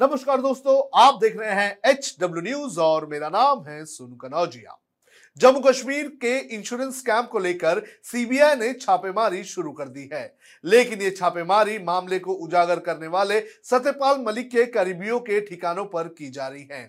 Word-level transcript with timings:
नमस्कार 0.00 0.40
दोस्तों, 0.40 1.00
आप 1.00 1.18
देख 1.20 1.36
रहे 1.36 1.54
हैं 1.54 1.78
एच 1.86 2.16
डब्ल्यू 2.20 2.42
न्यूज़ 2.42 2.78
और 2.80 3.06
मेरा 3.06 3.28
नाम 3.28 3.64
है 3.64 3.84
सुन 3.84 4.16
कनौजिया। 4.16 4.78
जम्मू 5.36 5.60
कश्मीर 5.60 6.06
के 6.22 6.36
इंश्योरेंस 6.56 6.98
स्कैम 6.98 7.22
को 7.22 7.38
लेकर 7.38 7.82
सीबीआई 8.04 8.56
ने 8.56 8.72
छापेमारी 8.74 9.42
शुरू 9.44 9.72
कर 9.72 9.88
दी 9.88 10.08
है। 10.12 10.22
लेकिन 10.64 11.02
ये 11.02 11.10
छापेमारी 11.10 11.78
मामले 11.80 12.18
को 12.18 12.32
उजागर 12.34 12.78
करने 12.78 13.06
वाले 13.08 13.40
सत्यपाल 13.64 14.24
मलिक 14.26 14.50
के 14.50 14.64
करीबियों 14.68 15.20
के 15.20 15.40
ठिकानों 15.40 15.84
पर 15.84 16.08
की 16.08 16.30
जा 16.30 16.48
रही 16.48 16.66
है। 16.72 16.82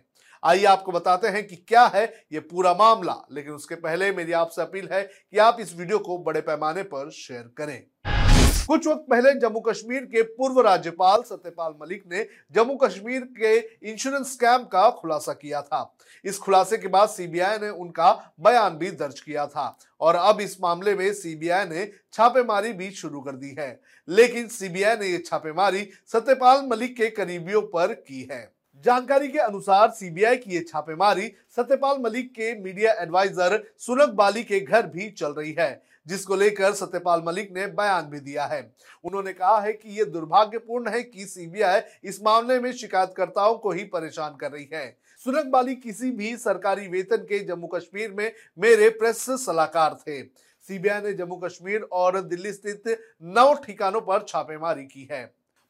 आइए 0.43 0.65
आपको 0.67 0.91
बताते 0.91 1.27
हैं 1.27 1.47
कि 1.47 1.55
क्या 1.57 1.85
है 1.87 2.05
ये 2.33 2.39
पूरा 2.39 2.73
मामला, 2.73 3.21
लेकिन 3.31 3.53
उसके 3.53 3.75
पहले 3.77 4.11
मेरी 4.11 4.31
आपसे 4.33 4.61
अपील 4.61 4.89
है 4.91 5.03
कि 5.03 5.37
आप 5.39 5.57
इस 5.59 5.75
वीडियो 5.75 5.99
को 5.99 6.17
बड़े 6.19 6.41
पैमाने 6.41 6.83
पर 6.85 7.09
शेयर 7.11 7.51
करें। 7.57 8.20
कुछ 8.51 8.87
वक्त 8.87 9.05
पहले 9.09 9.33
जम्मू 9.39 9.59
कश्मीर 9.59 10.01
के 10.05 10.21
पूर्व 10.23 10.59
राज्यपाल 10.61 11.21
सत्यपाल 11.21 11.73
मलिक 11.81 12.03
ने 12.11 12.25
जम्मू 12.55 12.75
कश्मीर 12.75 13.21
के 13.37 13.55
इंश्योरेंस 13.89 14.31
स्कैम 14.33 14.63
का 14.65 14.89
खुलासा 14.91 15.33
किया 15.33 15.61
था। 15.61 15.81
इस 16.25 16.37
खुलासे 16.37 16.77
के 16.77 16.87
बाद 16.87 17.09
सीबीआई 17.09 17.57
ने 17.57 17.69
उनका 17.69 18.11
बयान 18.39 18.77
भी 18.77 18.91
दर्ज 18.93 19.19
किया 19.19 19.45
था 19.47 19.77
और 20.01 20.15
अब 20.15 20.41
इस 20.41 20.57
मामले 20.61 20.95
में 20.95 21.11
सीबीआई 21.13 21.65
ने 21.65 21.85
छापेमारी 22.13 22.73
भी 22.73 22.89
शुरू 22.91 23.21
कर 23.21 23.35
दी 23.35 23.55
है। 23.59 23.79
लेकिन 24.07 24.47
सीबीआई 24.49 24.97
ने 24.97 25.07
यह 25.07 25.23
छापेमारी 25.25 25.87
सत्यपाल 26.07 26.65
मलिक 26.67 26.95
के 26.97 27.09
करीबियों 27.09 27.61
पर 27.67 27.93
की 27.93 28.27
है। 28.31 28.49
जानकारी 28.85 29.27
के 29.27 29.39
अनुसार 29.39 29.89
सीबीआई 29.91 30.35
की 30.37 30.53
ये 30.53 30.65
छापेमारी 30.67 31.31
सत्यपाल 31.57 31.97
मलिक 32.01 32.31
के 32.31 32.53
मीडिया 32.61 32.93
एडवाइजर 33.01 33.63
सुलग 33.77 34.13
बाली 34.15 34.43
के 34.43 34.59
घर 34.59 34.87
भी 34.87 35.09
चल 35.11 35.31
रही 35.31 35.55
है। 35.59 35.71
जिसको 36.07 36.35
लेकर 36.35 36.73
सत्यपाल 36.73 37.23
मलिक 37.25 37.51
ने 37.51 37.67
बयान 37.67 38.05
भी 38.05 38.19
दिया 38.19 38.45
है। 38.45 38.61
उन्होंने 39.03 39.33
कहा 39.33 39.59
है 39.61 39.73
कि 39.73 39.97
यह 39.99 40.05
दुर्भाग्यपूर्ण 40.05 40.89
है 40.89 41.01
कि 41.03 41.25
सीबीआई 41.25 41.81
इस 42.03 42.21
मामले 42.23 42.59
में 42.59 42.71
शिकायतकर्ताओं 42.73 43.57
को 43.57 43.71
ही 43.71 43.83
परेशान 43.85 44.35
कर 44.35 44.51
रही 44.51 44.69
है। 44.73 44.85
सुनक 45.25 45.45
बाली 45.45 45.75
किसी 45.75 46.11
भी 46.11 46.35
सरकारी 46.37 46.87
वेतन 46.87 47.25
के 47.25 47.39
जम्मू 47.39 47.67
कश्मीर 47.67 48.11
में 48.11 48.31
मेरे 48.59 48.89
प्रेस 48.89 49.25
सलाहकार 49.39 49.97
थे। 50.01 50.21
सीबीआई 50.69 51.01
ने 51.01 51.13
जम्मू 51.13 51.35
कश्मीर 51.35 51.81
और 51.91 52.21
दिल्ली 52.21 52.53
स्थित 52.53 52.83
नौ 53.21 53.53
ठिकानों 53.65 54.01
पर 54.01 54.25
छापेमारी 54.27 54.83
की 54.83 55.07
है। 55.11 55.23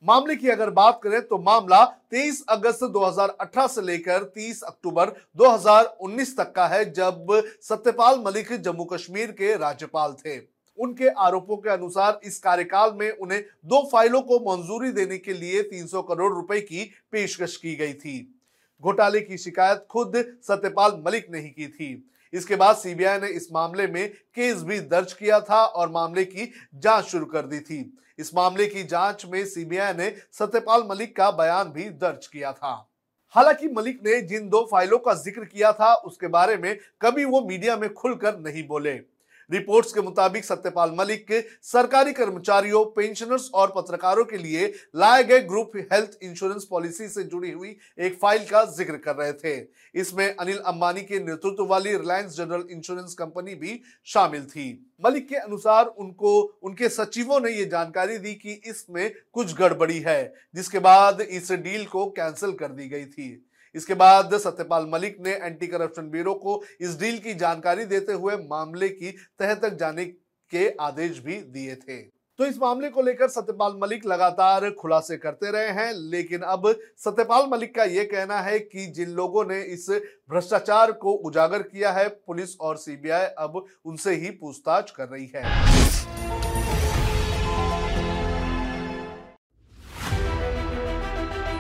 मामले 0.04 0.36
की 0.36 0.50
अगर 0.50 0.70
बात 0.70 1.00
करें 1.04 1.22
तो 1.22 1.38
मामला 1.38 1.84
23 2.12 2.42
अगस्त 2.50 2.84
2018 2.84 3.68
से 3.68 3.82
लेकर 3.82 4.24
30 4.36 4.62
अक्टूबर 4.62 5.10
2019 5.38 6.36
तक 6.38 6.52
का 6.52 6.68
है, 6.68 6.84
जब 6.94 7.42
सत्यपाल 7.62 8.20
मलिक 8.26 8.52
जम्मू 8.54 8.86
कश्मीर 8.86 9.32
के 9.32 9.56
राज्यपाल 9.58 10.14
थे। 10.26 10.38
उनके 10.78 11.08
आरोपों 11.08 11.58
के 11.58 11.70
अनुसार 11.70 12.20
इस 12.24 12.40
कार्यकाल 12.40 12.94
में 12.94 13.10
उन्हें 13.12 13.44
दो 13.66 13.88
फाइलों 13.92 14.22
को 14.22 14.40
मंजूरी 14.42 14.92
देने 14.92 15.18
के 15.18 15.34
लिए 15.34 15.62
300 15.64 16.02
करोड़ 16.02 16.34
रुपए 16.34 16.60
की 16.62 16.90
पेशकश 17.12 17.56
की 17.58 17.76
गई 17.76 17.94
थी। 17.94 18.20
घोटाले 18.84 19.22
की 19.22 19.38
शिकायत 19.38 19.86
खुद 19.90 20.14
सत्यपाल 20.44 21.02
मलिक 21.06 21.28
ने 21.32 21.40
ही 21.40 21.50
की 21.50 21.68
थी। 21.68 21.94
इसके 22.34 22.56
बाद 22.56 22.76
सीबीआई 22.76 23.20
ने 23.20 23.28
इस 23.28 23.48
मामले 23.54 23.88
में 23.88 24.10
केस 24.10 24.62
भी 24.64 24.80
दर्ज 24.80 25.14
किया 25.14 25.40
था 25.40 25.64
और 25.66 25.90
मामले 25.92 26.26
की 26.26 26.52
जाँच 26.76 27.06
शुरू 27.06 27.26
कर 27.26 27.46
दी 27.46 27.60
थी। 27.60 27.98
इस 28.20 28.34
मामले 28.36 28.68
की 28.68 28.84
जाँच 28.84 29.26
में 29.26 29.46
सीबीआई 29.46 29.94
ने 29.94 30.10
सत्यपाल 30.32 30.84
मलिक 30.90 31.16
का 31.16 31.30
बयान 31.32 31.72
भी 31.72 31.84
दर्ज 31.84 32.28
किया 32.28 32.52
था। 32.52 32.74
हालाँकि 33.36 33.68
मलिक 33.68 34.00
ने 34.06 34.22
जिन 34.22 34.50
दो 34.50 34.68
फाइलों 34.72 34.98
का 35.00 35.14
ज़िक्र 35.14 35.46
किया 35.46 35.72
था, 35.74 35.94
उसके 35.94 36.28
बारे 36.28 36.58
में 36.58 36.78
कभी 37.02 37.26
वो 37.26 37.42
मीडिया 37.42 37.76
में 37.78 37.94
खुलकर 37.94 38.38
नहीं 38.40 38.68
बोले। 38.68 38.94
रिपोर्ट्स 39.52 39.94
के 39.94 40.02
मुताबिक 40.02 40.46
सत्यपाल 40.46 40.92
मलिक 40.98 41.32
सरकारी 41.64 42.14
कर्मचारियों, 42.14 42.84
पेंशनर्स 42.86 43.50
और 43.54 43.74
पत्रकारों 43.76 44.26
के 44.26 44.38
लिए 44.38 44.68
लाए 44.96 45.24
गए 45.24 45.40
ग्रुप 45.44 45.72
हेल्थ 45.94 46.18
इंश्योरेंस 46.24 46.68
पॉलिसी 46.72 47.08
से 47.08 47.24
जुड़ी 47.26 47.52
हुई 47.52 47.76
एक 48.00 48.18
फ़ाइल 48.22 48.46
का 48.46 48.64
ज़िक्र 48.68 48.98
कर 48.98 49.16
रहे 49.16 49.34
थे। 49.34 49.58
इसमें 49.96 50.26
अनिल 50.30 50.58
अंबानी 50.58 51.02
के 51.02 51.20
नेतृत्व 51.20 51.66
वाली 51.66 51.96
रिलायंस 51.98 52.38
जनरल 52.38 52.68
इंश्योरेंस 52.72 53.14
कंपनी 53.14 53.56
भी 53.56 53.80
शामिल 54.08 54.46
थी। 54.46 54.70
मलिक 55.06 55.28
के 55.30 55.36
अनुसार 55.36 55.86
उनको, 55.86 56.42
उनके 56.64 56.90
सचिवों 56.90 57.40
ने 57.40 57.52
यह 57.52 57.70
जानकारी 57.70 58.18
दी 58.18 58.34
कि 58.36 58.62
इसमें 58.66 59.12
कुछ 59.34 59.56
गड़बड़ी 59.58 60.00
है, 60.00 60.34
जिसके 60.56 60.80
बाद 60.80 61.22
इस 61.22 61.52
डील 61.52 61.86
को 61.86 62.06
कैंसिल 62.12 62.52
कर 62.54 62.72
दी 62.72 62.88
गई 62.90 63.06
थी। 63.06 63.30
इसके 63.76 63.94
बाद 63.96 64.38
सत्यपाल 64.38 64.88
मलिक 64.90 65.18
ने 65.20 65.34
एंटी 65.36 65.68
करप्शन 65.68 66.10
ब्यूरो 66.12 66.34
को 66.36 66.62
इस 66.82 67.00
डील 67.00 67.18
की 67.18 67.34
जानकारी 67.36 67.86
देते 67.86 68.14
हुए 68.14 68.36
मामले 68.48 68.90
की 68.90 69.12
तह 69.12 69.54
तक 69.56 69.78
जाने 69.80 70.06
के 70.06 70.70
आदेश 70.82 71.20
भी 71.20 71.36
दिए 71.36 71.76
थे। 71.78 72.02
तो 72.40 72.46
इस 72.46 72.58
मामले 72.58 72.90
को 72.90 73.02
लेकर 73.02 73.28
सत्यपाल 73.28 73.74
मलिक 73.78 74.06
लगातार 74.06 74.70
खुलासे 74.72 75.18
करते 75.18 75.52
रहे 75.52 75.70
हैं, 75.70 75.94
लेकिन 75.94 76.42
अब 76.42 76.68
सत्यपाल 76.98 77.48
मलिक 77.50 77.74
का 77.76 77.84
यह 77.86 78.04
कहना 78.04 78.40
है 78.40 78.60
कि 78.60 78.86
जिन 78.88 79.10
लोगों 79.12 79.44
ने 79.46 79.62
इस 79.64 79.90
भ्रष्टाचार 80.30 80.92
को 80.94 81.12
उजागर 81.12 81.62
किया 81.64 81.92
है, 81.92 82.08
पुलिस 82.08 82.58
और 82.60 82.78
सीबीआई 82.78 83.26
अब 83.38 83.66
उनसे 83.86 84.16
ही 84.16 84.30
पूछताछ 84.32 84.92
कर 84.92 85.08
रही 85.08 85.32
है। 85.36 86.11